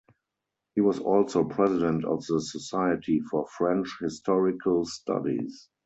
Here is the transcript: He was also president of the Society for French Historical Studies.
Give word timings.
He 0.73 0.81
was 0.81 0.97
also 0.97 1.43
president 1.43 2.05
of 2.05 2.25
the 2.25 2.41
Society 2.41 3.19
for 3.29 3.45
French 3.55 3.99
Historical 4.01 4.83
Studies. 4.83 5.69